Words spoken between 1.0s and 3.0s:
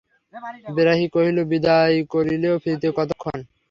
কহিল, বিদায় করিলেও ফিরিতে